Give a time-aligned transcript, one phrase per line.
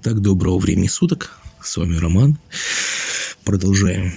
[0.00, 1.36] Итак, доброго времени суток.
[1.60, 2.38] С вами Роман.
[3.42, 4.12] Продолжаем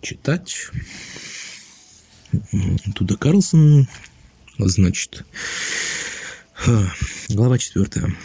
[0.00, 0.70] читать.
[2.94, 3.88] Туда Карлсон.
[4.56, 5.26] Значит,
[7.28, 8.16] глава четвертая.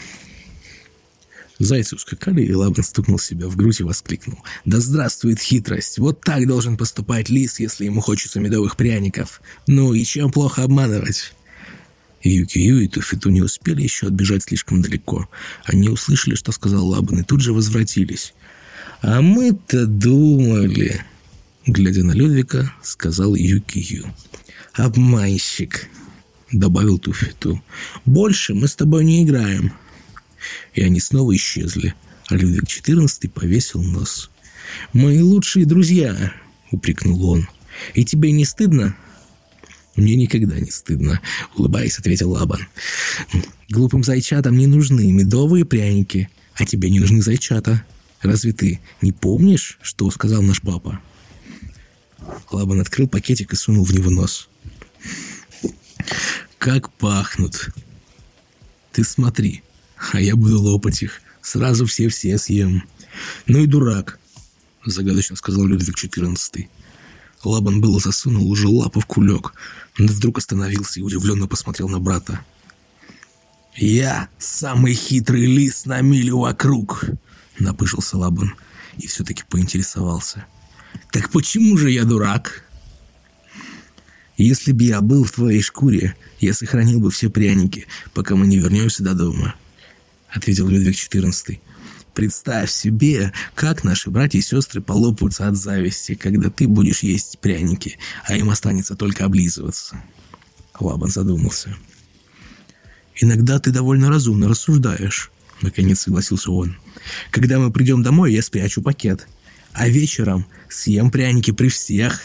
[1.59, 4.41] Зайцы ускакали, и Лабрин стукнул себя в грудь и воскликнул.
[4.63, 5.99] «Да здравствует хитрость!
[5.99, 9.41] Вот так должен поступать лис, если ему хочется медовых пряников!
[9.67, 11.33] Ну и чем плохо обманывать?»
[12.23, 15.29] Юкию и Туфиту не успели еще отбежать слишком далеко.
[15.65, 18.33] Они услышали, что сказал Лабан, и тут же возвратились.
[19.01, 21.03] «А мы-то думали...»
[21.65, 24.13] Глядя на Людвика, сказал Юкию.
[24.73, 25.89] «Обманщик!»
[26.51, 27.63] Добавил Туфиту.
[28.05, 29.73] «Больше мы с тобой не играем!»
[30.73, 31.93] И они снова исчезли,
[32.27, 34.29] а Людвиг XIV повесил нос.
[34.93, 36.33] «Мои лучшие друзья!»—
[36.71, 37.47] упрекнул он.
[37.93, 38.95] «И тебе не стыдно?»
[39.95, 41.21] «Мне никогда не стыдно»,—
[41.55, 42.67] улыбаясь, ответил Лабан.
[43.69, 47.83] «Глупым зайчатам не нужны медовые пряники, а тебе не нужны зайчата.
[48.21, 51.01] Разве ты не помнишь, что сказал наш папа?»
[52.51, 54.49] Лабан открыл пакетик и сунул в него нос.
[56.57, 57.69] «Как пахнут!»
[58.91, 59.63] «Ты смотри,
[60.11, 61.21] а я буду лопать их.
[61.41, 62.83] Сразу все-все съем».
[63.47, 64.19] «Ну и дурак»,—
[64.85, 66.67] загадочно сказал Людвиг XIV.
[67.43, 69.53] Лабан было засунул уже лапу в кулек,
[69.97, 72.43] но вдруг остановился и удивленно посмотрел на брата.
[73.75, 77.05] «Я самый хитрый лис на милю вокруг!»—
[77.59, 78.53] напыжился Лабан
[78.97, 80.45] и все-таки поинтересовался.
[81.11, 82.65] «Так почему же я дурак?»
[84.37, 88.57] «Если бы я был в твоей шкуре, я сохранил бы все пряники, пока мы не
[88.57, 89.55] вернемся до дома»,—
[90.29, 91.59] ответил Людвиг XIV.
[92.13, 97.97] Представь себе, как наши братья и сестры полопаются от зависти, когда ты будешь есть пряники,
[98.25, 100.01] а им останется только облизываться.
[100.79, 101.75] Лабан задумался.
[103.15, 106.77] «Иногда ты довольно разумно рассуждаешь»,— наконец согласился он.
[107.29, 109.27] «Когда мы придем домой, я спрячу пакет,
[109.73, 112.21] а вечером съем пряники при всех».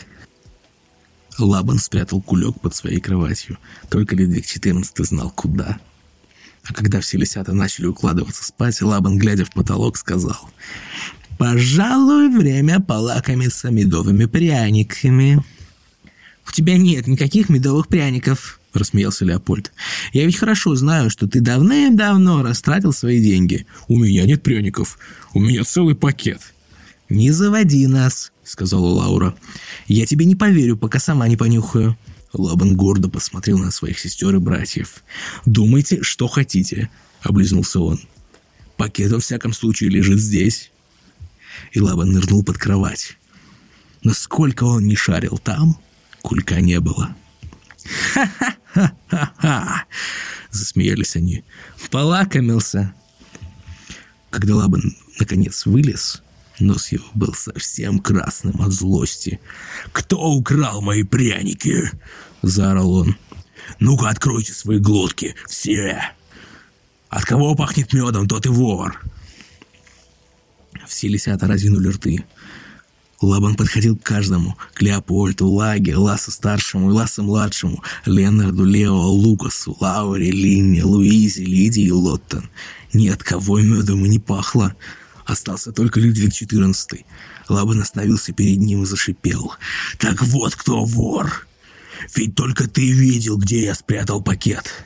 [1.39, 3.59] Лабан спрятал кулек под своей кроватью.
[3.91, 5.79] Только Ледвиг XIV знал, куда.
[6.69, 10.51] А когда все лисята начали укладываться спать, Лабан, глядя в потолок, сказал,
[11.39, 15.43] «Пожалуй, время полакомиться медовыми пряниками».
[16.49, 19.73] «У тебя нет никаких медовых пряников»,— рассмеялся Леопольд.
[20.13, 23.67] «Я ведь хорошо знаю, что ты давным-давно растратил свои деньги.
[23.89, 24.99] У меня нет пряников,
[25.35, 26.41] у меня целый пакет».
[27.09, 29.37] «Не заводи нас»,— сказала Лаура.
[29.87, 31.97] «Я тебе не поверю, пока сама не понюхаю».
[32.33, 35.03] Лабан гордо посмотрел на своих сестер и братьев.
[35.45, 36.91] «Думайте, что хотите»,—
[37.23, 38.01] облизнулся он.
[38.77, 40.71] «Пакет, во всяком случае, лежит здесь».
[41.73, 43.17] И Лабан нырнул под кровать.
[44.03, 45.79] Насколько он не шарил там,
[46.23, 47.17] кулька не было.
[48.13, 49.85] «Ха-ха-ха-ха-ха!»—
[50.51, 51.45] засмеялись они.
[51.91, 52.95] «Полакомился!»
[54.31, 56.23] Когда Лабан наконец вылез,
[56.59, 59.41] Нос его был совсем красным от злости.
[59.93, 61.91] «Кто украл мои пряники?»–
[62.43, 63.17] заорал он.
[63.79, 66.03] «Ну-ка, откройте свои глотки, все!
[67.09, 69.03] От кого пахнет медом, тот и вор!»
[70.87, 72.25] Все лисята разинули рты.
[73.21, 74.57] Лабан подходил к каждому.
[74.75, 82.49] К Леопольду, Лаге, Ласу-старшему и Ласу-младшему, Ленарду, Лео, Лукасу, Лауре, Линне, Луизе, Лидии и Лоттон.
[82.93, 84.75] Ни от кого медом и не пахло.
[85.27, 87.05] Остался только Людвиг XIV.
[87.49, 89.53] Лабан остановился перед ним и зашипел.
[89.99, 91.49] «Так вот кто вор!
[92.15, 94.85] Ведь только ты видел, где я спрятал пакет!»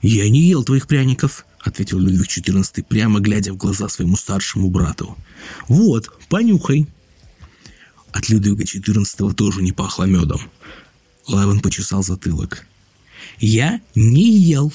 [0.00, 5.18] «Я не ел твоих пряников»,— ответил Людвиг XIV, прямо глядя в глаза своему старшему брату.
[5.68, 6.86] «Вот, понюхай».
[8.10, 10.40] От Людвига XIV тоже не пахло медом.
[11.26, 12.66] Лаван почесал затылок.
[13.38, 14.72] «Я не ел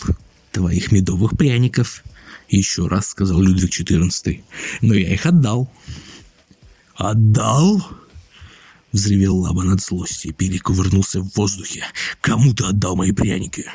[0.52, 2.04] твоих медовых пряников»,
[2.50, 4.44] еще раз сказал Людвиг XIV.
[4.82, 5.72] Но я их отдал.
[6.96, 7.86] Отдал?
[8.92, 11.84] Взревел Лабан от злости и перекувырнулся в воздухе.
[12.22, 13.66] Кому ты отдал мои пряники?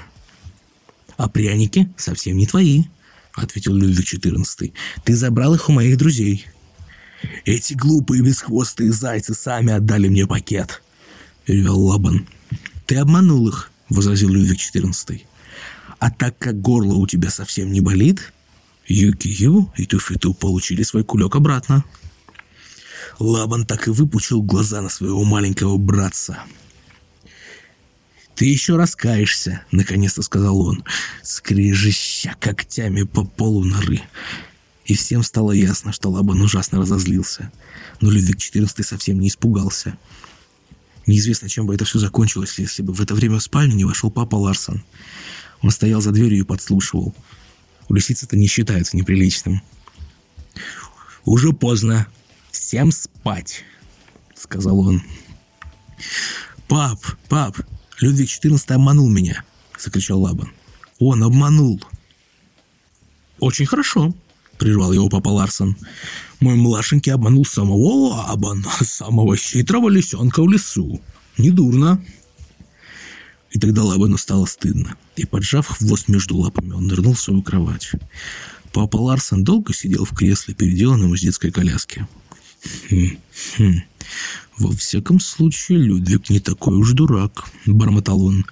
[1.16, 2.84] А пряники совсем не твои,
[3.34, 4.72] ответил Людвиг XIV.
[5.04, 6.46] Ты забрал их у моих друзей.
[7.44, 10.82] Эти глупые бесхвостые зайцы сами отдали мне пакет,
[11.46, 12.26] ревел Лабан.
[12.86, 15.22] Ты обманул их, возразил Людвиг XIV.
[15.98, 18.32] А так как горло у тебя совсем не болит,
[18.92, 21.84] Юкию и Туфиту получили свой кулек обратно.
[23.18, 26.42] Лабан так и выпучил глаза на своего маленького братца.
[28.34, 30.84] «Ты еще раскаешься»,— наконец-то сказал он,
[31.22, 34.02] скрежеща когтями по полу норы.
[34.84, 37.50] И всем стало ясно, что Лабан ужасно разозлился.
[38.00, 39.96] Но Людвиг XIV совсем не испугался.
[41.06, 44.10] Неизвестно, чем бы это все закончилось, если бы в это время в спальню не вошел
[44.10, 44.82] папа Ларсон.
[45.60, 47.14] Он стоял за дверью и подслушивал.
[47.92, 49.60] У лисиц это не считается неприличным.
[51.26, 52.06] «Уже поздно.
[52.50, 53.64] Всем спать»,—
[54.34, 55.02] сказал он.
[56.68, 56.98] «Пап,
[57.28, 57.58] пап,
[58.00, 59.44] Людвиг XIV обманул меня»,—
[59.78, 60.50] закричал Лабан.
[61.00, 61.82] «Он обманул».
[63.40, 64.14] «Очень хорошо»,—
[64.58, 65.76] прервал его папа Ларсон.
[66.40, 70.98] «Мой младшенький обманул самого Лабана, самого хитрого лисенка в лесу.
[71.36, 72.02] Недурно».
[73.52, 74.96] И тогда Лабану стало стыдно.
[75.16, 77.90] И, поджав хвост между лапами, он нырнул в свою кровать.
[78.72, 82.06] Папа Ларсон долго сидел в кресле, переделанном из детской коляски.
[82.88, 83.18] Хм,
[83.56, 83.82] хм.
[84.56, 88.46] Во всяком случае, Людвиг не такой уж дурак, бормотал он.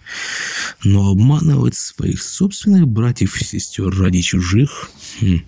[0.85, 4.91] Но обманывать своих собственных братьев и сестер ради чужих...
[5.21, 5.41] Хм.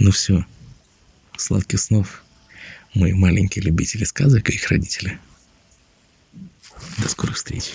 [0.00, 0.46] Ну все,
[1.36, 2.22] сладких снов,
[2.94, 5.18] мои маленькие любители сказок и их родители.
[6.98, 7.74] До скорых встреч.